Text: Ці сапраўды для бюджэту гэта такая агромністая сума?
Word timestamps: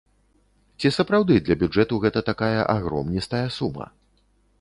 Ці 0.83 0.91
сапраўды 0.95 1.35
для 1.49 1.57
бюджэту 1.63 1.99
гэта 2.05 2.23
такая 2.31 2.61
агромністая 2.77 3.43
сума? 3.59 3.85